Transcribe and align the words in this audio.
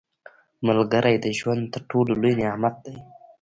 •ملګری 0.67 1.15
د 1.23 1.27
ژوند 1.39 1.63
تر 1.73 1.81
ټولو 1.89 2.11
لوی 2.21 2.33
نعمت 2.41 2.75
دی. 2.85 2.95